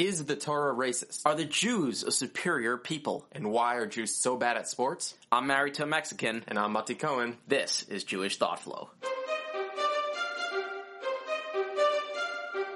[0.00, 1.26] Is the Torah racist?
[1.26, 3.26] Are the Jews a superior people?
[3.32, 5.14] And why are Jews so bad at sports?
[5.30, 6.42] I'm married to a Mexican.
[6.48, 7.36] And I'm Mati Cohen.
[7.46, 8.88] This is Jewish Thought Flow.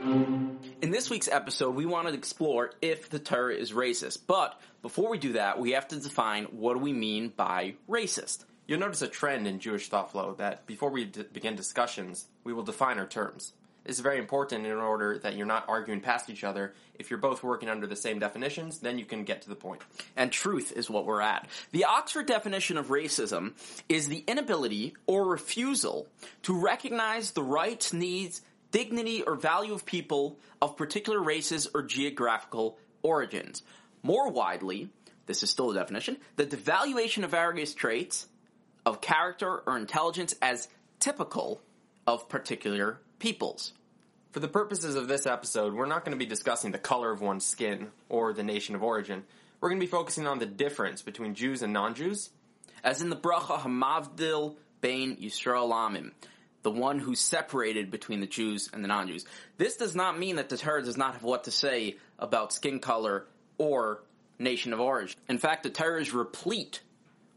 [0.02, 4.18] In this week's episode, we want to explore if the Torah is racist.
[4.26, 8.44] But before we do that, we have to define what do we mean by racist.
[8.66, 12.52] You'll notice a trend in Jewish thought flow that before we d- begin discussions, we
[12.52, 13.54] will define our terms.
[13.84, 16.74] It's very important in order that you're not arguing past each other.
[16.98, 19.82] If you're both working under the same definitions, then you can get to the point.
[20.16, 21.48] And truth is what we're at.
[21.72, 23.52] The Oxford definition of racism
[23.88, 26.06] is the inability or refusal
[26.42, 28.40] to recognize the rights, needs,
[28.70, 33.62] dignity, or value of people of particular races or geographical origins.
[34.02, 34.88] More widely,
[35.26, 38.26] this is still a definition, the devaluation of various traits
[38.86, 40.68] of character or intelligence as
[41.00, 41.60] typical
[42.06, 43.72] of particular peoples.
[44.32, 47.22] For the purposes of this episode, we're not going to be discussing the color of
[47.22, 49.22] one's skin or the nation of origin.
[49.58, 52.28] We're going to be focusing on the difference between Jews and non-Jews.
[52.82, 56.10] As in the bracha Hamavdil Bain Yisrael Amim,
[56.64, 59.24] the one who separated between the Jews and the non-Jews.
[59.56, 62.78] This does not mean that the Torah does not have what to say about skin
[62.78, 63.24] color
[63.56, 64.02] or
[64.38, 65.18] nation of origin.
[65.30, 66.82] In fact, the Torah is replete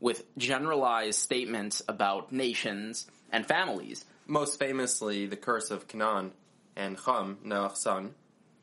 [0.01, 6.31] with generalized statements about nations and families most famously the curse of Canaan
[6.75, 8.13] and Ham, Noach's son,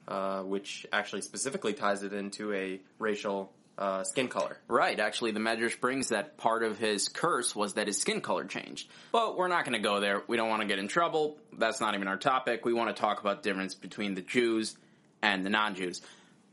[0.06, 4.58] uh, which actually specifically ties it into a racial uh, skin color.
[4.68, 4.98] Right.
[5.00, 8.88] Actually, the Medrash brings that part of his curse was that his skin color changed.
[9.10, 10.22] But we're not going to go there.
[10.28, 11.38] We don't want to get in trouble.
[11.52, 12.64] That's not even our topic.
[12.64, 14.76] We want to talk about the difference between the Jews
[15.22, 16.02] and the non-Jews.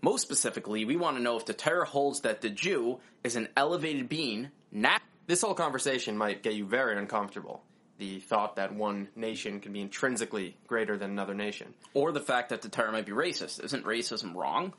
[0.01, 3.49] Most specifically, we want to know if the Torah holds that the Jew is an
[3.55, 4.49] elevated being.
[4.71, 7.61] Nat- this whole conversation might get you very uncomfortable
[8.01, 11.75] the thought that one nation can be intrinsically greater than another nation.
[11.93, 13.63] Or the fact that the Torah might be racist.
[13.63, 14.73] Isn't racism wrong?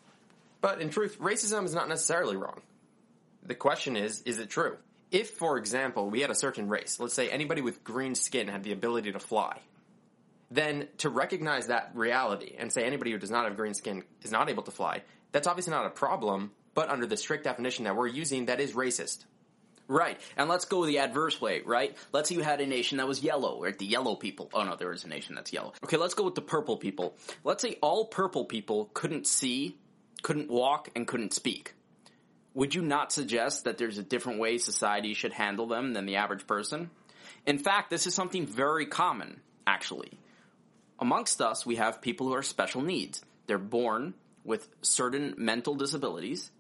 [0.61, 2.63] But in truth, racism is not necessarily wrong.
[3.45, 4.77] The question is, is it true?
[5.13, 8.65] If, for example, we had a certain race, let's say anybody with green skin had
[8.65, 9.61] the ability to fly,
[10.51, 14.33] then to recognize that reality and say anybody who does not have green skin is
[14.33, 17.95] not able to fly, that's obviously not a problem, but under the strict definition that
[17.95, 19.27] we're using, that is racist.
[19.93, 20.19] Right.
[20.39, 21.95] And let's go the adverse way, right?
[22.13, 23.79] Let's say you had a nation that was yellow, right?
[23.79, 24.49] The yellow people.
[24.55, 25.75] Oh no, there is a nation that's yellow.
[25.85, 27.15] Okay, let's go with the purple people.
[27.45, 29.77] Let's say all purple people couldn't see,
[30.23, 31.75] couldn't walk, and couldn't speak.
[32.55, 36.17] Would you not suggest that there's a different way society should handle them than the
[36.17, 36.89] average person?
[37.45, 40.19] In fact, this is something very common, actually.
[41.01, 43.21] Amongst us, we have people who are special needs.
[43.47, 46.51] They're born with certain mental disabilities,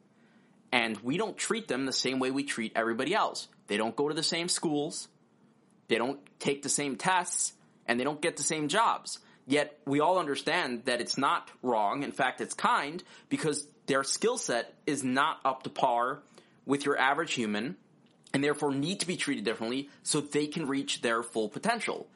[0.72, 3.47] and we don't treat them the same way we treat everybody else.
[3.69, 5.09] They don't go to the same schools,
[5.88, 7.53] they don't take the same tests,
[7.87, 9.19] and they don't get the same jobs.
[9.47, 12.03] Yet we all understand that it's not wrong.
[12.03, 16.22] In fact, it's kind because their skill set is not up to par
[16.65, 17.77] with your average human
[18.33, 22.06] and therefore need to be treated differently so they can reach their full potential.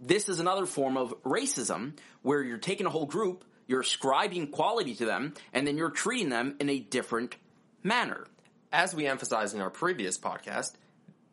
[0.00, 1.92] This is another form of racism
[2.22, 6.30] where you're taking a whole group, you're ascribing quality to them, and then you're treating
[6.30, 7.36] them in a different
[7.82, 8.26] manner.
[8.72, 10.72] As we emphasized in our previous podcast,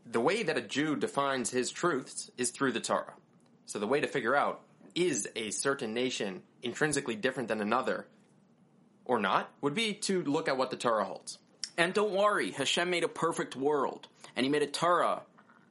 [0.06, 3.14] the way that a Jew defines his truths is through the Torah.
[3.66, 4.62] So the way to figure out
[4.96, 8.08] is a certain nation intrinsically different than another
[9.06, 11.38] or not would be to look at what the Torah holds.
[11.78, 15.22] And don't worry, Hashem made a perfect world, and He made a Torah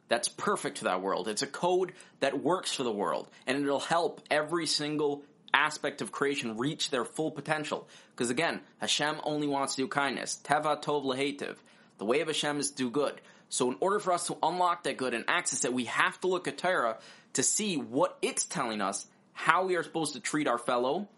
[0.09, 1.29] that's perfect for that world.
[1.29, 5.23] It's a code that works for the world, and it'll help every single
[5.53, 7.89] aspect of creation reach their full potential.
[8.11, 10.39] Because again, Hashem only wants to do kindness.
[10.45, 11.57] Teva tov lehetiv.
[11.99, 13.21] The way of Hashem is to do good.
[13.49, 16.27] So in order for us to unlock that good and access it, we have to
[16.27, 16.99] look at Torah
[17.35, 21.09] to see what it's telling us, how we are supposed to treat our fellow,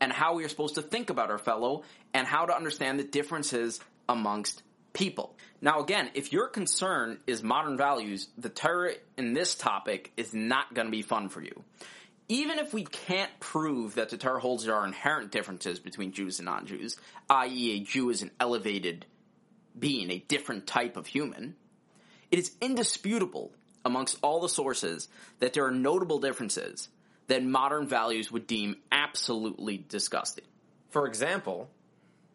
[0.00, 1.82] and how we are supposed to think about our fellow,
[2.14, 4.62] and how to understand the differences amongst
[4.92, 5.36] people.
[5.60, 10.72] Now again, if your concern is modern values, the Torah in this topic is not
[10.74, 11.64] going to be fun for you
[12.30, 16.38] even if we can't prove that the Torah holds there are inherent differences between Jews
[16.38, 16.96] and non-Jews,
[17.28, 19.04] i.e., a Jew is an elevated
[19.76, 21.56] being, a different type of human,
[22.30, 23.50] it is indisputable
[23.84, 25.08] amongst all the sources
[25.40, 26.88] that there are notable differences
[27.26, 30.44] that modern values would deem absolutely disgusting.
[30.90, 31.68] For example,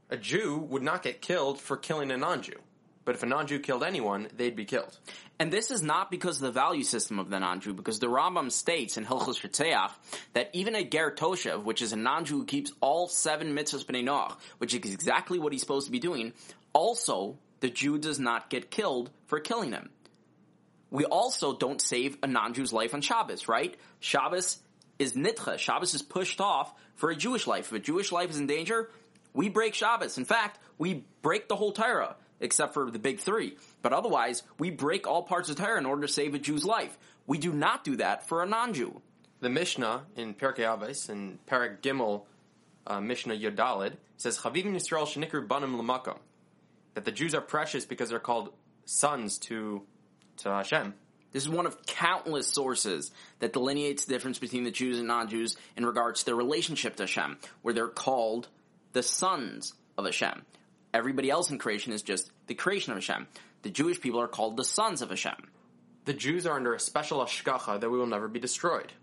[0.10, 2.60] a Jew would not get killed for killing a non-Jew.
[3.06, 4.98] But if a non-Jew killed anyone, they'd be killed.
[5.40, 8.52] And this is not because of the value system of the non-Jew, because the Rambam
[8.52, 9.92] states in Hilchos Ritzeach
[10.34, 14.04] that even a Ger Toshev, which is a non-Jew who keeps all seven mitzvahs b'nei
[14.04, 16.34] Noach, which is exactly what he's supposed to be doing,
[16.74, 19.90] also the Jew does not get killed for killing him.
[20.90, 23.76] We also don't save a non-Jew's life on Shabbos, right?
[24.00, 24.58] Shabbos
[24.98, 25.60] is nitcha.
[25.60, 27.68] Shabbos is pushed off for a Jewish life.
[27.68, 28.90] If a Jewish life is in danger,
[29.36, 30.18] We break Shabbos.
[30.18, 33.58] In fact, we break the whole Torah, except for the big three.
[33.82, 36.98] But otherwise, we break all parts of Torah in order to save a Jew's life.
[37.28, 39.02] We do not do that for a non-Jew.
[39.42, 42.24] The Mishnah in Pirkei Avos in Perek Gimel,
[42.88, 46.20] uh, Mishnah Yud Daled says Chavivim Yisrael shenikru banim l'makom
[46.94, 48.54] that the Jews are precious because they're called
[48.86, 49.84] sons to
[50.38, 50.94] to Hashem.
[51.32, 55.58] This is one of countless sources that delineates the difference between the Jews and non-Jews
[55.76, 58.48] in regards to their relationship to Hashem, where they're called
[58.94, 60.44] the sons of Hashem.
[60.96, 63.28] Everybody else in creation is just the creation of Hashem.
[63.64, 65.36] The Jewish people are called the sons of Hashem.
[66.06, 68.94] The Jews are under a special hashgacha that we will never be destroyed.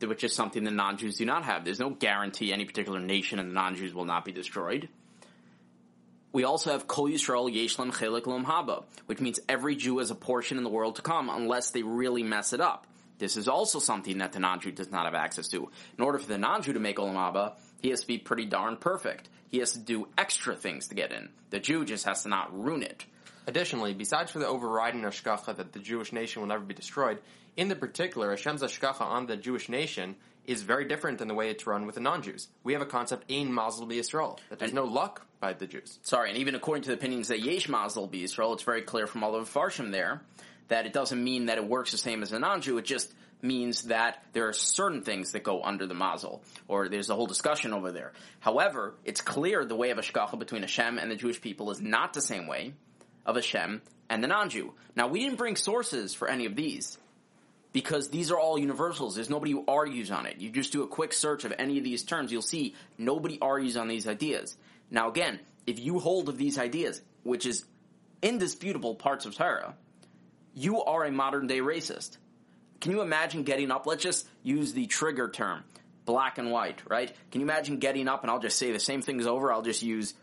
[0.00, 1.62] which is something the non-Jews do not have.
[1.62, 4.88] There's no guarantee any particular nation and the non-Jews will not be destroyed.
[6.32, 10.14] We also have Kol Yisrael Yeshlam Chelik Lom Haba, which means every Jew has a
[10.14, 12.86] portion in the world to come unless they really mess it up.
[13.18, 15.68] This is also something that the non-Jew does not have access to.
[15.98, 17.52] In order for the non-Jew to make Olam Haba,
[17.82, 19.28] he has to be pretty darn perfect.
[19.52, 21.28] He has to do extra things to get in.
[21.50, 23.04] The Jew just has to not ruin it.
[23.46, 27.18] Additionally, besides for the overriding hashgacha that the Jewish nation will never be destroyed,
[27.54, 30.16] in the particular, Hashem's hashgacha on the Jewish nation
[30.46, 32.48] is very different than the way it's run with the non-Jews.
[32.64, 35.98] We have a concept, Ein Mazel Yisrael, that there's no luck by the Jews.
[36.02, 39.06] Sorry, and even according to the opinions that Yesh Mazel be Israel, it's very clear
[39.06, 40.22] from all of the Farshim there
[40.68, 42.78] that it doesn't mean that it works the same as a non-Jew.
[42.78, 43.12] It just
[43.42, 47.26] means that there are certain things that go under the mazel, or there's a whole
[47.26, 48.12] discussion over there.
[48.40, 52.14] However, it's clear the way of Hashgacha between Hashem and the Jewish people is not
[52.14, 52.72] the same way
[53.26, 54.72] of Hashem and the non-Jew.
[54.94, 56.98] Now, we didn't bring sources for any of these
[57.72, 59.14] because these are all universals.
[59.14, 60.38] There's nobody who argues on it.
[60.38, 63.76] You just do a quick search of any of these terms, you'll see nobody argues
[63.76, 64.56] on these ideas.
[64.90, 67.64] Now, again, if you hold of these ideas, which is
[68.20, 69.74] indisputable parts of Torah,
[70.54, 72.18] you are a modern day racist.
[72.82, 73.86] Can you imagine getting up?
[73.86, 75.62] Let's just use the trigger term,
[76.04, 77.12] black and white, right?
[77.30, 79.84] Can you imagine getting up and I'll just say the same thing's over, I'll just
[79.84, 80.14] use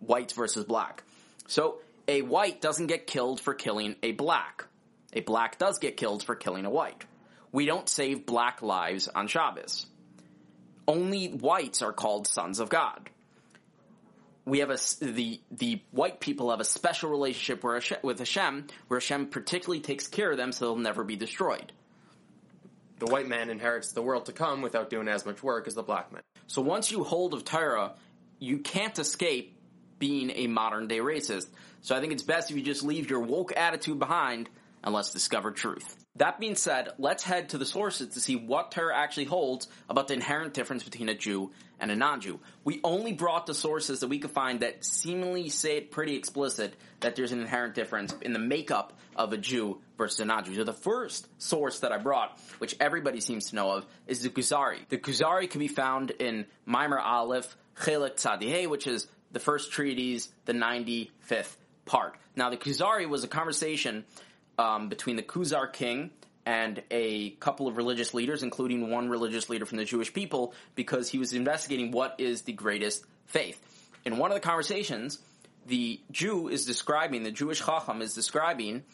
[0.00, 1.04] whites versus black.
[1.46, 1.78] So,
[2.08, 4.66] a white doesn't get killed for killing a black.
[5.12, 7.04] A black does get killed for killing a white.
[7.52, 9.86] We don't save black lives on Shabbos.
[10.88, 13.10] Only whites are called sons of God.
[14.46, 18.68] We have a the the white people have a special relationship where Hashem, with Hashem,
[18.88, 21.72] where Hashem particularly takes care of them, so they'll never be destroyed.
[22.98, 25.82] The white man inherits the world to come without doing as much work as the
[25.82, 26.22] black man.
[26.46, 27.94] So once you hold of Torah,
[28.38, 29.58] you can't escape
[29.98, 31.48] being a modern day racist.
[31.82, 34.48] So I think it's best if you just leave your woke attitude behind
[34.82, 36.05] and let's discover truth.
[36.16, 40.08] That being said, let's head to the sources to see what Torah actually holds about
[40.08, 42.40] the inherent difference between a Jew and a non-Jew.
[42.64, 46.74] We only brought the sources that we could find that seemingly say it pretty explicit
[47.00, 50.54] that there's an inherent difference in the makeup of a Jew versus a non-Jew.
[50.54, 54.30] So the first source that I brought, which everybody seems to know of, is the
[54.30, 54.88] Kuzari.
[54.88, 60.30] The Kuzari can be found in Maimer Aleph, Chelik Tzadihei, which is the first treatise,
[60.46, 62.16] the 95th part.
[62.36, 64.04] Now the Kuzari was a conversation
[64.58, 66.10] um, between the Khazar king
[66.44, 71.10] and a couple of religious leaders, including one religious leader from the Jewish people, because
[71.10, 73.60] he was investigating what is the greatest faith.
[74.04, 75.18] In one of the conversations,
[75.66, 78.84] the Jew is describing, the Jewish Chacham is describing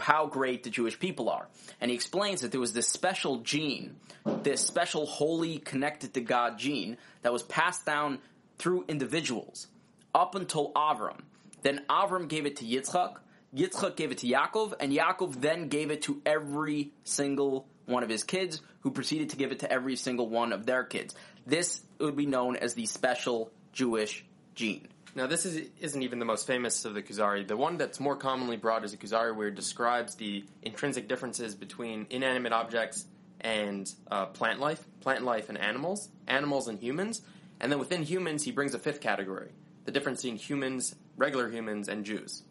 [0.00, 1.46] how great the Jewish people are.
[1.80, 3.96] And he explains that there was this special gene,
[4.42, 8.18] this special holy connected to God gene that was passed down
[8.58, 9.66] through individuals
[10.14, 11.20] up until Avram.
[11.60, 13.16] Then Avram gave it to Yitzchak,
[13.56, 18.08] Yitzchak gave it to Yaakov, and Yaakov then gave it to every single one of
[18.08, 21.14] his kids, who proceeded to give it to every single one of their kids.
[21.46, 24.88] This would be known as the special Jewish gene.
[25.14, 27.48] Now, this is, isn't even the most famous of the Kuzari.
[27.48, 31.54] The one that's more commonly brought is a Kuzari where it describes the intrinsic differences
[31.54, 33.06] between inanimate objects
[33.40, 37.22] and uh, plant life, plant life and animals, animals and humans.
[37.60, 39.52] And then within humans, he brings a fifth category
[39.86, 42.42] the difference between humans, regular humans, and Jews.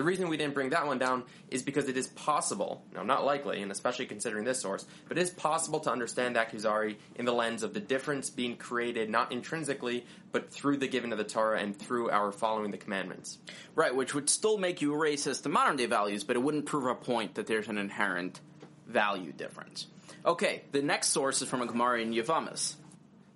[0.00, 3.22] The reason we didn't bring that one down is because it is possible, now not
[3.22, 7.26] likely, and especially considering this source, but it is possible to understand that Kuzari in
[7.26, 11.24] the lens of the difference being created not intrinsically, but through the giving of the
[11.24, 13.36] Torah and through our following the commandments.
[13.74, 16.86] Right, which would still make you racist to modern day values, but it wouldn't prove
[16.86, 18.40] a point that there's an inherent
[18.86, 19.86] value difference.
[20.24, 22.76] Okay, the next source is from a Gemara in Yevamos.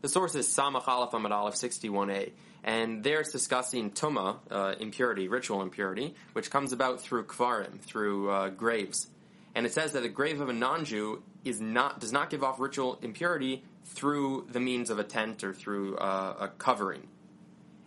[0.04, 2.32] The source is Samach Aleph Aleph 61a
[2.62, 8.28] and there it's discussing tuma, uh, impurity, ritual impurity, which comes about through kvarim, through
[8.28, 9.06] uh, graves.
[9.54, 12.60] And it says that a grave of a non-Jew is not does not give off
[12.60, 17.08] ritual impurity through the means of a tent or through uh, a covering.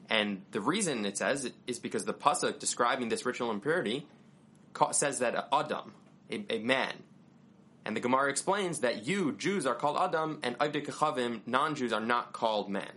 [0.10, 4.08] And the reason it says is because the pasuk describing this ritual impurity
[4.90, 5.94] says that Adam,
[6.32, 6.96] a, a man,
[7.88, 12.34] and the Gemara explains that you Jews are called Adam, and Avdei non-Jews are not
[12.34, 12.92] called man.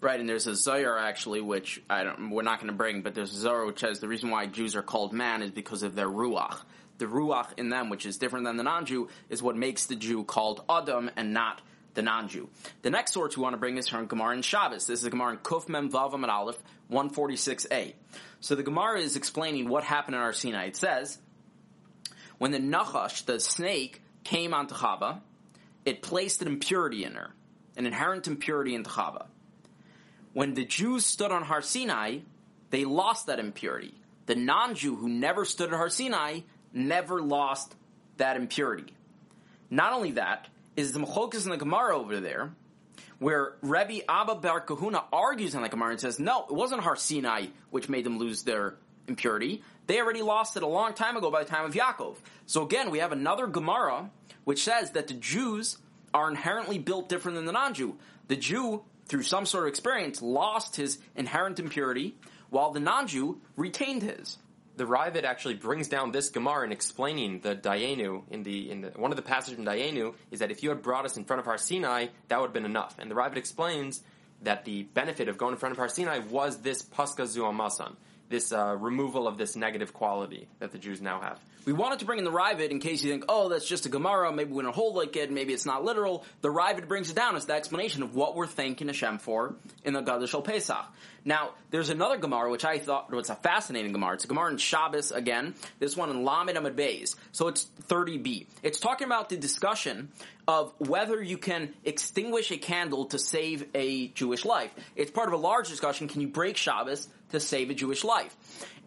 [0.00, 3.14] Right, and there's a Zohar actually, which I don't, we're not going to bring, but
[3.14, 5.94] there's a Zohar which says the reason why Jews are called man is because of
[5.94, 6.58] their ruach.
[6.98, 10.24] The ruach in them, which is different than the non-Jew, is what makes the Jew
[10.24, 11.62] called Adam and not
[11.94, 12.48] the non-Jew.
[12.82, 14.88] The next source we want to bring is from Gemara in Shabbos.
[14.88, 16.58] This is Gemara in Kuf Mem Vav Amud Aleph
[16.90, 17.94] 146a.
[18.40, 20.66] So the Gemara is explaining what happened in Har Sinai.
[20.66, 21.18] It says
[22.38, 25.20] when the Nachash, the snake, came onto Chava,
[25.84, 27.30] it placed an impurity in her,
[27.76, 29.26] an inherent impurity in Chava.
[30.32, 32.18] When the Jews stood on Har Sinai,
[32.70, 33.94] they lost that impurity.
[34.26, 36.40] The non-Jew who never stood at Har Sinai
[36.72, 37.76] never lost
[38.16, 38.92] that impurity.
[39.70, 42.52] Not only that, is the Machlokes in the Gemara over there,
[43.18, 46.96] where Rebbe Abba Bar Kahuna argues in the Gemara and says, no, it wasn't Har
[46.96, 48.74] Sinai which made them lose their
[49.08, 49.62] impurity.
[49.86, 52.16] They already lost it a long time ago by the time of Yaakov.
[52.46, 54.10] So again, we have another Gemara
[54.44, 55.78] which says that the Jews
[56.12, 57.96] are inherently built different than the non-Jew.
[58.28, 62.16] The Jew, through some sort of experience, lost his inherent impurity,
[62.50, 64.38] while the non-Jew retained his
[64.76, 68.88] the Raavad actually brings down this Gemara in explaining the Dayenu in the in the,
[68.90, 71.40] one of the passages in Dayenu is that if you had brought us in front
[71.40, 72.96] of Har Sinai, that would have been enough.
[72.98, 74.02] And the Raavad explains
[74.42, 77.94] that the benefit of going in front of Har Sinai was this paska zuhamasan,
[78.34, 81.38] this uh, removal of this negative quality that the Jews now have.
[81.66, 83.88] We wanted to bring in the Raavad in case you think, oh, that's just a
[83.88, 86.24] Gemara, maybe we don't hold like it, maybe it's not literal.
[86.42, 89.94] The Raavad brings it down as the explanation of what we're thanking Hashem for in
[89.94, 90.84] the Gadol Pesach.
[91.24, 94.14] Now, there's another Gemara which I thought was a fascinating Gemara.
[94.14, 95.54] It's a Gemara in Shabbos again.
[95.78, 97.14] This one in Lamed Amud Beis.
[97.32, 98.46] So it's 30b.
[98.62, 100.10] It's talking about the discussion
[100.46, 104.70] of whether you can extinguish a candle to save a Jewish life.
[104.94, 106.08] It's part of a large discussion.
[106.08, 108.36] Can you break Shabbos to save a Jewish life?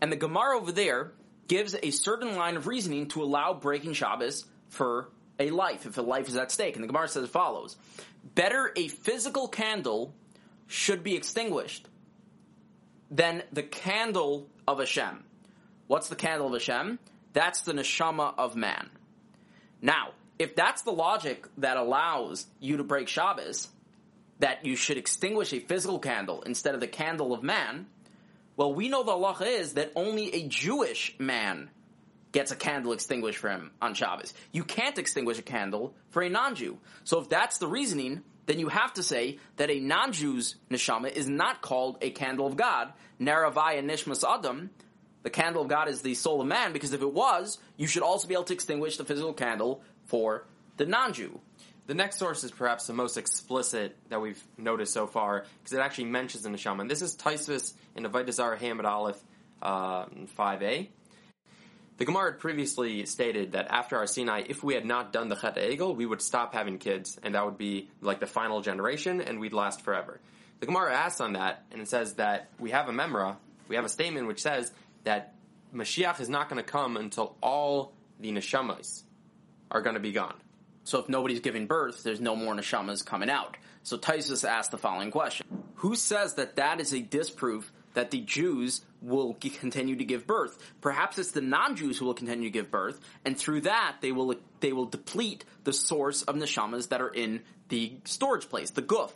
[0.01, 1.11] And the Gemara over there
[1.47, 5.09] gives a certain line of reasoning to allow breaking Shabbos for
[5.39, 6.75] a life, if a life is at stake.
[6.75, 7.75] And the Gemara says as follows
[8.35, 10.13] Better a physical candle
[10.67, 11.87] should be extinguished
[13.09, 15.23] than the candle of Hashem.
[15.87, 16.99] What's the candle of Hashem?
[17.33, 18.89] That's the neshama of man.
[19.81, 23.69] Now, if that's the logic that allows you to break Shabbos,
[24.39, 27.87] that you should extinguish a physical candle instead of the candle of man,
[28.55, 31.69] well, we know the halacha is that only a Jewish man
[32.31, 34.33] gets a candle extinguished for him on Shabbos.
[34.51, 36.77] You can't extinguish a candle for a non-Jew.
[37.03, 41.27] So if that's the reasoning, then you have to say that a non-Jew's neshama is
[41.27, 44.71] not called a candle of God, Naravaya Nishmas Adam.
[45.27, 48.01] The candle of God is the soul of man, because if it was, you should
[48.01, 50.45] also be able to extinguish the physical candle for
[50.77, 51.41] the non-Jew.
[51.85, 55.81] The next source is perhaps the most explicit that we've noticed so far because it
[55.81, 56.79] actually mentions in the neshama.
[56.79, 59.21] And this is Tosfos in Avodah Zarah Hamid Aleph
[59.61, 60.87] uh, 5a.
[61.97, 65.35] The Gemara had previously stated that after Har Sinai, if we had not done the
[65.35, 69.19] Chet Egel, we would stop having kids, and that would be like the final generation,
[69.19, 70.21] and we'd last forever.
[70.61, 73.35] The Gemara asks on that, and it says that we have a memra,
[73.67, 74.71] we have a statement which says
[75.03, 75.33] that
[75.73, 79.03] Mashiach is not going to come until all the neshamas
[79.69, 80.35] are going to be gone.
[80.83, 83.57] So if nobody's giving birth, there's no more neshamas coming out.
[83.83, 88.21] So Tosfos asked the following question: Who says that that is a disproof that the
[88.21, 90.57] Jews will continue to give birth?
[90.81, 94.35] Perhaps it's the non-Jews who will continue to give birth, and through that they will
[94.61, 99.11] they will deplete the source of neshamas that are in the storage place, the guf.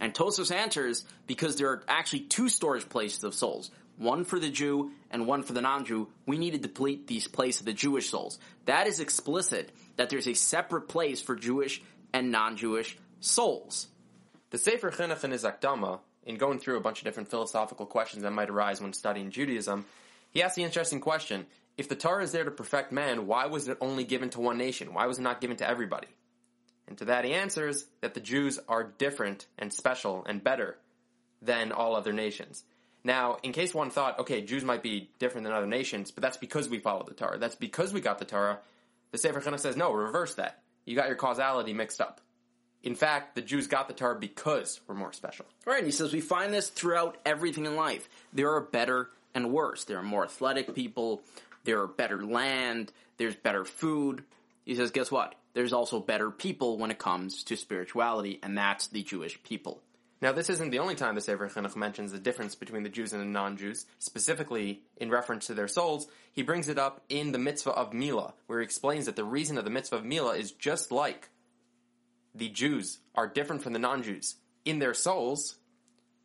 [0.00, 4.50] And Tosfos answers because there are actually two storage places of souls one for the
[4.50, 8.10] Jew and one for the non-Jew, we need to deplete these places of the Jewish
[8.10, 8.38] souls.
[8.66, 11.82] That is explicit that there's a separate place for Jewish
[12.12, 13.88] and non-Jewish souls.
[14.50, 18.22] The Sefer Chinuch in his Akdama, in going through a bunch of different philosophical questions
[18.22, 19.84] that might arise when studying Judaism,
[20.30, 21.46] he asks the interesting question,
[21.76, 24.58] if the Torah is there to perfect man, why was it only given to one
[24.58, 24.94] nation?
[24.94, 26.06] Why was it not given to everybody?
[26.86, 30.76] And to that he answers that the Jews are different and special and better
[31.42, 32.62] than all other nations.
[33.04, 36.38] Now, in case one thought, okay, Jews might be different than other nations, but that's
[36.38, 37.38] because we follow the Torah.
[37.38, 38.58] That's because we got the Torah.
[39.12, 40.62] The Sefer Chinuch says, no, reverse that.
[40.86, 42.22] You got your causality mixed up.
[42.82, 45.46] In fact, the Jews got the Torah because we're more special.
[45.66, 48.08] Right, and he says we find this throughout everything in life.
[48.32, 49.84] There are better and worse.
[49.84, 51.22] There are more athletic people.
[51.64, 52.92] There are better land.
[53.16, 54.24] There's better food.
[54.64, 55.34] He says, guess what?
[55.52, 59.80] There's also better people when it comes to spirituality, and that's the Jewish people.
[60.22, 63.12] Now, this isn't the only time the Sefer Chinuch mentions the difference between the Jews
[63.12, 66.06] and the non-Jews, specifically in reference to their souls.
[66.32, 69.58] He brings it up in the mitzvah of Mila, where he explains that the reason
[69.58, 71.28] of the mitzvah of Mila is just like
[72.34, 75.56] the Jews are different from the non-Jews in their souls,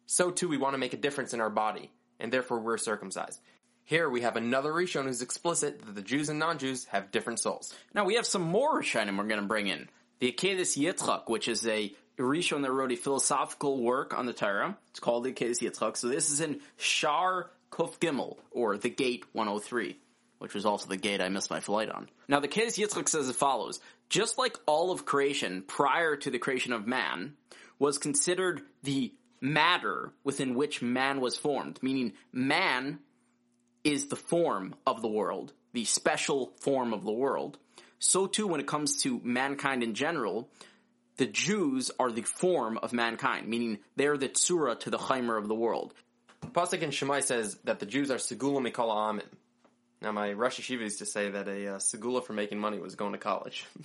[0.05, 3.39] so too we want to make a difference in our body, and therefore we're circumcised.
[3.83, 7.73] Here we have another Rishon who's explicit that the Jews and non-Jews have different souls.
[7.93, 9.89] Now we have some more Rishonim we're going to bring in.
[10.19, 14.77] The Akedah Yitzchak, which is a Rishon that wrote a philosophical work on the Torah.
[14.89, 15.97] It's called the Kedes Yitzchak.
[15.97, 19.97] So this is in Shar Kuf Gimel, or the Gate 103,
[20.39, 22.09] which was also the gate I missed my flight on.
[22.27, 26.39] Now the Kedes Yitzchak says as follows: Just like all of creation prior to the
[26.39, 27.33] creation of man
[27.77, 32.99] was considered the matter within which man was formed, meaning man
[33.83, 37.57] is the form of the world, the special form of the world.
[37.99, 40.49] So too, when it comes to mankind in general,
[41.19, 45.49] the Jews are the form of mankind, meaning they're the tsura to the chaimer of
[45.49, 45.93] the world.
[46.53, 49.25] Pasuk in Shemai says that the Jews are segula mikol amin.
[50.01, 52.95] Now, my Rosh Yeshiva used to say that a uh, segula for making money was
[52.95, 53.65] going to college.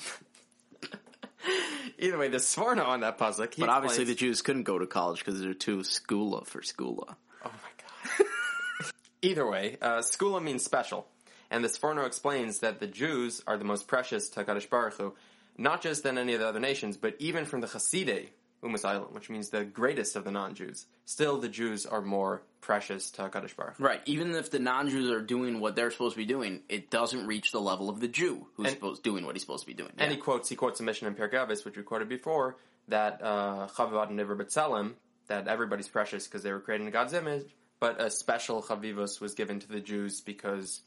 [1.99, 5.19] Either way, the Sforno on that pasuk, but obviously the Jews couldn't go to college
[5.19, 7.17] because they're too skula for skula.
[7.45, 8.93] Oh my god.
[9.23, 11.09] Either way, uh, skula means special,
[11.51, 15.15] and the Sforno explains that the Jews are the most precious to Hakadosh Baruch Hu,
[15.57, 18.29] not just than any of the other nations, but even from the Hasidei
[18.63, 20.87] Umas HaOlam, which means the greatest of the non-Jews.
[21.05, 23.75] Still, the Jews are more precious to Hakadosh Baruch.
[23.79, 24.01] Right.
[24.07, 27.53] Even if the non-Jews are doing what they're supposed to be doing, it doesn't reach
[27.53, 29.91] the level of the Jew who's And- supposed doing what he's supposed to be doing.
[29.99, 30.17] And Yeah.
[30.17, 32.57] he quotes he quotes a Mishnah in Pirkei Avos, which we quoted before,
[32.89, 34.95] that uh, Chavivat and Niver B'Tselem,
[35.27, 39.35] that everybody's precious because they were created in God's image, but a special Chavivos was
[39.35, 40.81] given to the Jews because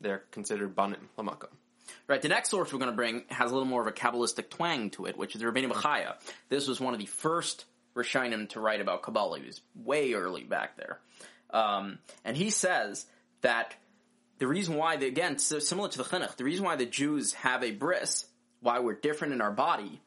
[0.00, 1.48] they're considered banim lamakom.
[2.06, 4.50] Right, the next source we're going to bring has a little more of a Kabbalistic
[4.50, 6.14] twang to it, which is the Rabbeinu Bechaya.
[6.48, 7.64] This was one of the first
[7.94, 9.38] Rishonim to write about Kabbalah.
[9.38, 10.98] He was way early back there.
[11.50, 13.06] Um, and he says
[13.42, 13.74] that
[14.38, 17.32] the reason why, the, again, so similar to the Chinuch, the reason why the Jews
[17.34, 18.26] have a bris,
[18.60, 20.00] why we're different in our body,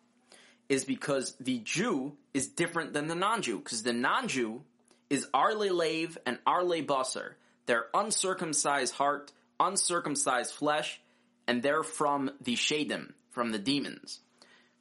[0.69, 3.60] is because the Jew is different than the non-Jew.
[3.60, 4.62] Because the non-Jew
[5.10, 7.34] is Arle Lave and Arle Basar.
[7.65, 11.00] They're uncircumcised heart, uncircumcised flesh,
[11.47, 14.19] and they're from the Shadim, from the demons.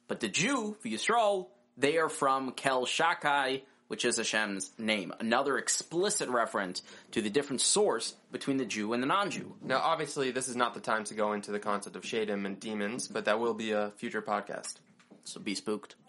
[0.07, 1.47] But the Jew, the Yisrael,
[1.77, 5.13] they are from Kel Shakai, which is Hashem's name.
[5.19, 6.81] Another explicit reference
[7.11, 9.55] to the different source between the Jew and the non-Jew.
[9.61, 12.59] Now, obviously, this is not the time to go into the concept of Shadim and
[12.59, 14.75] demons, but that will be a future podcast.
[15.23, 15.95] So be spooked.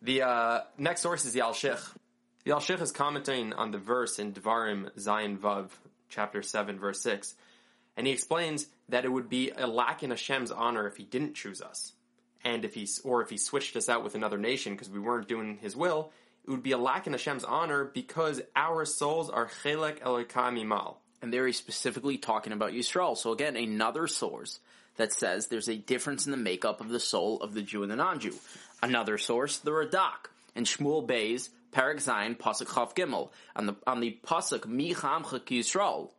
[0.00, 1.84] The uh, next source is the Alshich.
[2.44, 5.70] The Alshich is commenting on the verse in Devarim Zayin Vav,
[6.08, 7.34] chapter 7, verse 6,
[7.98, 11.34] and he explains that it would be a lack in Hashem's honor if he didn't
[11.34, 11.94] choose us.
[12.44, 15.26] And if he, or if he switched us out with another nation because we weren't
[15.26, 16.12] doing his will,
[16.46, 21.02] it would be a lack in Hashem's honor because our souls are chelek Elokai mal.
[21.20, 23.16] And there he's specifically talking about Yisrael.
[23.16, 24.60] So again, another source
[24.96, 27.90] that says there's a difference in the makeup of the soul of the Jew and
[27.90, 28.34] the non-Jew.
[28.80, 33.30] Another source, the Radak, and Shmuel Beis Parak Zayin Pasuk Chav Gimel.
[33.56, 36.10] On the, on the Pasuk Mi Chamcha Yisrael,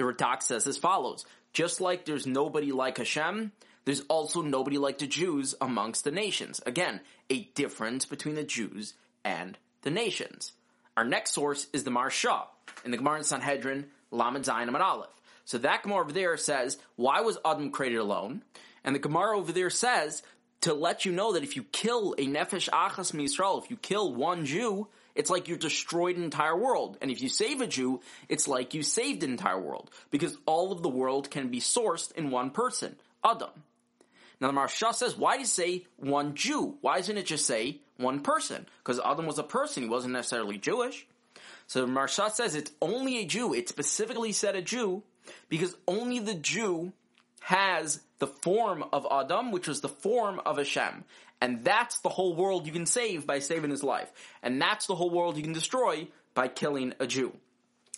[0.00, 3.52] the Radak says as follows, just like there's nobody like Hashem,
[3.84, 6.60] there's also nobody like the Jews amongst the nations.
[6.64, 10.52] Again, a difference between the Jews and the nations.
[10.96, 12.44] Our next source is the Maharsha
[12.84, 15.10] in the Gemara in Sanhedrin, Lamed Zayin Amid Aleph.
[15.44, 18.42] So that Gemara over there says, why was Adam created alone?
[18.82, 20.22] And the Gemara over there says,
[20.62, 24.14] to let you know that if you kill a Nefesh Achas Misrael, if you kill
[24.14, 26.98] one Jew, it's like you destroyed an entire world.
[27.00, 29.90] And if you save a Jew, it's like you saved an entire world.
[30.10, 33.50] Because all of the world can be sourced in one person, Adam.
[34.40, 36.76] Now the Maharsha says, why do you say one Jew?
[36.80, 38.66] Why doesn't it just say one person?
[38.78, 41.06] Because Adam was a person, he wasn't necessarily Jewish.
[41.66, 43.54] So the Maharsha says it's only a Jew.
[43.54, 45.02] It specifically said a Jew
[45.48, 46.92] because only the Jew
[47.40, 51.04] has the form of Adam, which was the form of Hashem.
[51.40, 54.12] And that's the whole world you can save by saving his life.
[54.42, 57.32] And that's the whole world you can destroy by killing a Jew.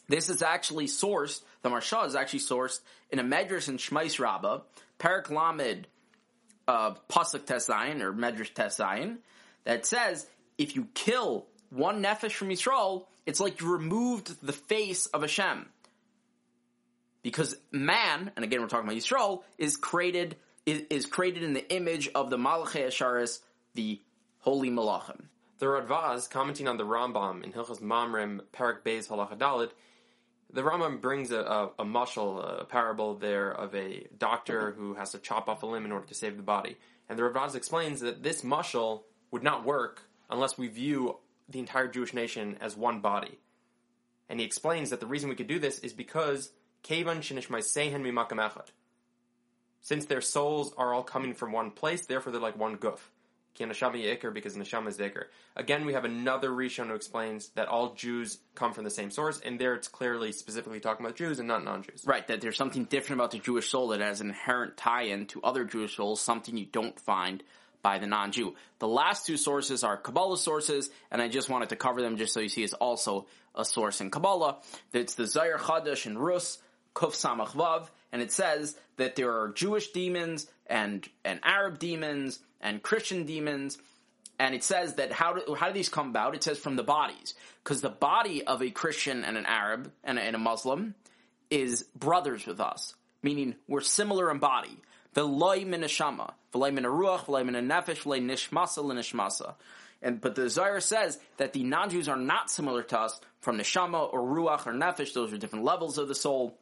[0.08, 4.60] This is actually sourced, the Maharsha is actually sourced in a Medrash in Shmais Rabbah,
[4.98, 5.86] Parak Lamed,
[6.68, 9.18] uh, Pasuk Tesayin, or Medrash Tesayin,
[9.64, 10.26] that says,
[10.58, 15.66] if you kill one Nefesh from Yisrael, it's like you removed the face of Hashem.
[17.22, 21.74] Because man, and again we're talking about Yisrael, is created is, is created in the
[21.74, 23.40] image of the Malachei Asharis,
[23.74, 24.00] the
[24.38, 25.24] holy Malachim.
[25.58, 29.70] The Radvaz, commenting on the Rambam in Hilchas Mamrim, Parak Beis Halacha Dalet,
[30.52, 35.18] the Rambam brings a, a, a a parable there of a doctor who has to
[35.18, 36.76] chop off a limb in order to save the body.
[37.08, 41.16] And the Radvaz explains that this mushal would not work unless we view
[41.48, 43.38] the entire Jewish nation as one body.
[44.28, 46.52] And he explains that the reason we could do this is because
[49.84, 52.98] Since their souls are all coming from one place, therefore they're like one guf.
[53.58, 53.76] Because
[54.56, 55.24] neshama is zikr.
[55.56, 59.40] Again, we have another Rishon who explains that all Jews come from the same source,
[59.40, 62.04] and there it's clearly specifically talking about Jews and not non-Jews.
[62.06, 65.42] Right, that there's something different about the Jewish soul that has an inherent tie-in to
[65.42, 67.42] other Jewish souls, something you don't find
[67.82, 68.54] by the non-Jew.
[68.78, 72.32] The last two sources are Kabbalah sources, and I just wanted to cover them just
[72.32, 74.60] so you see it's also a source in Kabbalah.
[74.94, 76.58] It's the Zohar Chadash in Rus,
[76.94, 82.38] Kuf Samach Vav, and it says that there are Jewish demons and, and Arab demons
[82.60, 83.78] and Christian demons,
[84.38, 86.34] and it says that how do, how do these come about?
[86.34, 87.34] It says from the bodies.
[87.62, 90.94] Because the body of a Christian and an Arab and a, and a Muslim
[91.50, 94.76] is brothers with us, meaning we're similar in body.
[95.14, 99.54] V'loy min neshama, v'loy min ruach, v'loy min nefesh, v'loy nishmasa l'nishmasa.
[100.00, 104.12] And but the Zohar says that the non-Jews are not similar to us from neshama
[104.12, 105.12] or ruach or nefesh.
[105.12, 106.58] Those are different levels of the soul.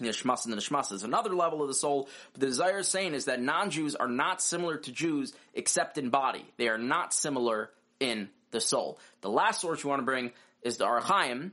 [0.00, 2.08] Nishmas and the Nishmas is another level of the soul.
[2.32, 6.10] But the Zohar is saying is that non-Jews are not similar to Jews except in
[6.10, 6.44] body.
[6.56, 8.98] They are not similar in the soul.
[9.20, 11.50] The last source you want to bring is the Ohr HaChaim,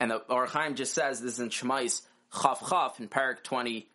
[0.00, 2.02] and the Ohr HaChaim just says this is in Shemais
[2.40, 3.86] Chaf Chaf in Parak 20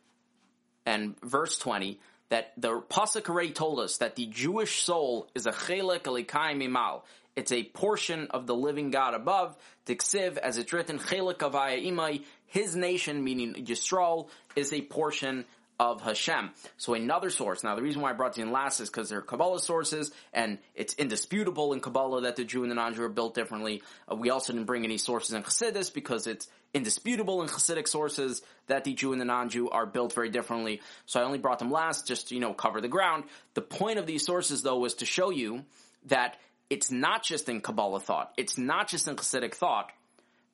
[0.85, 5.51] and verse 20 that the pasuk already told us that the Jewish soul is a
[5.51, 7.01] chelik alikai mimal.
[7.35, 9.55] It's a portion of the living God above.
[9.85, 12.23] Tiksiv, as it's written, chelik avaya imai.
[12.47, 15.45] His nation, meaning Yisrael, is a portion
[15.79, 16.51] of Hashem.
[16.77, 17.63] So another source.
[17.63, 20.57] Now the reason why I brought these in last is because they're Kabbalah sources, and
[20.73, 23.83] it's indisputable in Kabbalah that the Jew and the non-Jew are built differently.
[24.11, 28.41] Uh, we also didn't bring any sources in Chassidus because it's indisputable in Chassidic sources
[28.67, 30.81] that the Jew and the non-Jew are built very differently.
[31.05, 33.25] So I only brought them last just to, you know, cover the ground.
[33.53, 35.63] The point of these sources though was to show you
[36.07, 36.37] that
[36.69, 38.33] it's not just in Kabbalah thought.
[38.35, 39.91] It's not just in Chassidic thought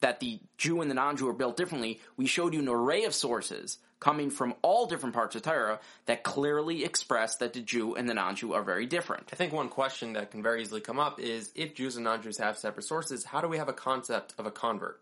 [0.04, 2.02] that the Jew and the non-Jew are built differently.
[2.18, 6.24] We showed you an array of sources coming from all different parts of Torah that
[6.24, 9.30] clearly express that the Jew and the non-Jew are very different.
[9.32, 12.38] I think one question that can very easily come up is if Jews and non-Jews
[12.40, 15.00] have separate sources, how do we have a concept of a convert?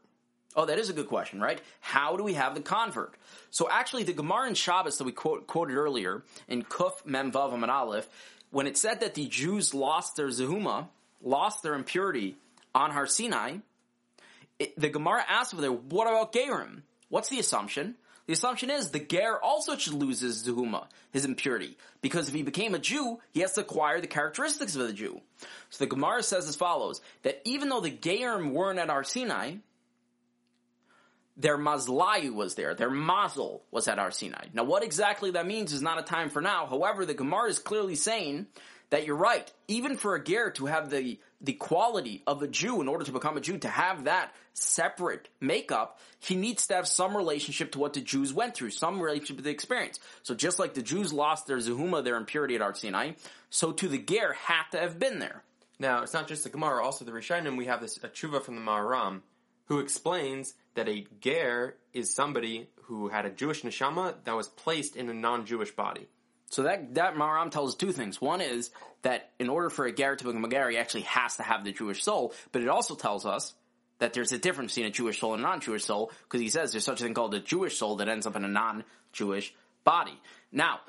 [0.55, 1.59] Oh, that is a good question, right?
[1.79, 3.15] How do we have the convert?
[3.49, 7.55] So actually, the Gemara in Shabbos that we quote, quoted earlier in Kuf Mem Vav
[7.55, 8.07] and Aleph,
[8.51, 10.89] when it said that the Jews lost their zehuma,
[11.23, 12.35] lost their impurity
[12.75, 13.57] on Har Sinai,
[14.61, 16.81] it, the Gemara asks over there, what about Gerim?
[17.09, 17.95] What's the assumption?
[18.27, 22.43] The assumption is the Ger also should lose his zehuma, his impurity, because if he
[22.43, 25.21] became a Jew, he has to acquire the characteristics of the Jew.
[25.71, 29.55] So the Gemara says as follows, that even though the Gerim weren't at Har Sinai,
[31.35, 34.45] their mazlayu was there, their mazel was at Har Sinai.
[34.53, 36.67] Now what exactly that means is not a time for now.
[36.67, 38.45] However, the Gemara is clearly saying
[38.91, 39.51] that you're right.
[39.67, 43.11] Even for a ger to have the the quality of a Jew in order to
[43.11, 47.79] become a Jew, to have that separate makeup, he needs to have some relationship to
[47.79, 49.99] what the Jews went through, some relationship to the experience.
[50.23, 53.13] So just like the Jews lost their zehuma, their impurity at Har Sinai,
[53.49, 55.43] so to the ger had to have been there.
[55.79, 58.55] Now, it's not just the Gemara, also the Rishonim, we have this a tshuva from
[58.55, 59.21] the Maharam,
[59.65, 64.95] who explains that a ger is somebody who had a Jewish neshama that was placed
[64.95, 66.07] in a non-Jewish body.
[66.51, 68.21] So that that Maharam tells two things.
[68.21, 68.69] One is
[69.01, 71.63] that in order for a ger to become a ger, he actually has to have
[71.63, 72.33] the Jewish soul.
[72.51, 73.55] But it also tells us
[73.99, 76.71] that there's a difference between a Jewish soul and a non-Jewish soul, because he says
[76.71, 80.19] there's such a thing called a Jewish soul that ends up in a non-Jewish body.
[80.51, 80.81] Now,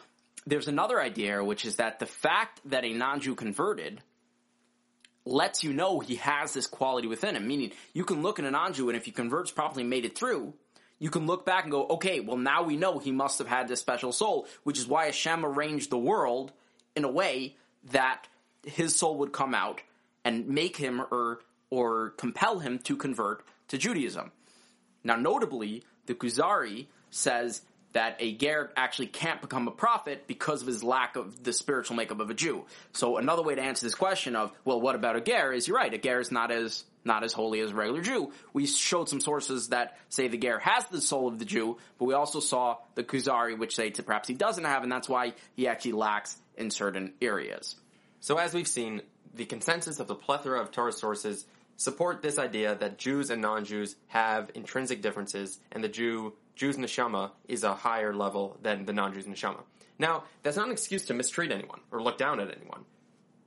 [0.46, 4.00] there's another idea, which is that the fact that a non-Jew converted
[5.24, 7.46] lets you know he has this quality within him.
[7.46, 10.54] Meaning, you can look at a non-Jew, and if he converts properly, made it through,
[11.02, 13.66] you can look back and go, okay, well now we know he must have had
[13.66, 16.52] this special soul, which is why Hashem arranged the world
[16.94, 17.56] in a way
[17.90, 18.28] that
[18.64, 19.82] his soul would come out
[20.24, 24.30] and make him or or compel him to convert to Judaism.
[25.02, 30.68] Now, notably, the Kuzari says that a ger actually can't become a prophet because of
[30.68, 32.64] his lack of the spiritual makeup of a Jew.
[32.92, 35.76] So another way to answer this question of, well, what about a ger is you're
[35.76, 38.32] right, a ger is not as not as holy as a regular Jew.
[38.52, 42.04] We showed some sources that say the ger has the soul of the Jew, but
[42.04, 45.34] we also saw the Kuzari which say to perhaps he doesn't have, and that's why
[45.54, 47.74] he actually lacks in certain areas.
[48.20, 49.02] So as we've seen,
[49.34, 51.44] the consensus of the plethora of Torah sources
[51.76, 57.30] support this idea that Jews and non-Jews have intrinsic differences, and the Jew Jews neshama
[57.48, 59.60] is a higher level than the non-Jews neshama.
[59.98, 62.84] Now, that's not an excuse to mistreat anyone or look down at anyone.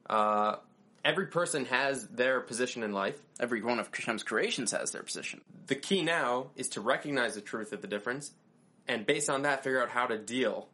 [0.10, 0.56] Uh,
[1.04, 3.16] every person has their position in life.
[3.40, 5.42] Every one of Hashem's creations has their position.
[5.68, 8.32] The key now is to recognize the truth of the difference,
[8.88, 10.70] and based on that, figure out how to deal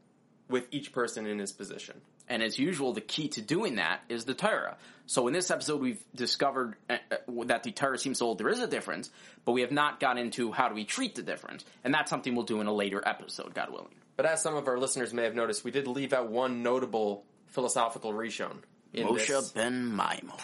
[0.49, 2.01] with each person in his position.
[2.31, 4.77] And as usual, the key to doing that is the Torah.
[5.05, 8.47] So in this episode, we've discovered uh, uh, that the Torah seems to hold there
[8.47, 9.11] is a difference,
[9.43, 11.65] but we have not got into how do we treat the difference.
[11.83, 13.93] And that's something we'll do in a later episode, God willing.
[14.15, 17.25] But as some of our listeners may have noticed, we did leave out one notable
[17.47, 18.59] philosophical rishon.
[18.93, 20.39] In Moshe this, ben Maimon.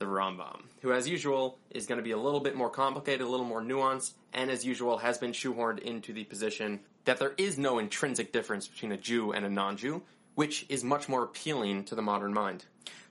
[0.00, 3.30] the Rambam, who as usual is going to be a little bit more complicated, a
[3.30, 7.58] little more nuanced, and as usual has been shoehorned into the position that there is
[7.58, 10.02] no intrinsic difference between a Jew and a non-Jew,
[10.38, 12.64] which is much more appealing to the modern mind.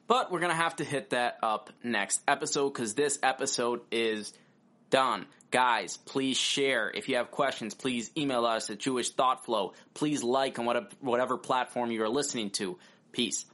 [0.07, 4.31] But we're going to have to hit that up next episode because this episode is
[4.89, 5.25] done.
[5.51, 6.89] Guys, please share.
[6.89, 9.73] If you have questions, please email us at Jewish Thought Flow.
[9.93, 12.79] Please like on whatever, whatever platform you are listening to.
[13.11, 13.45] Peace.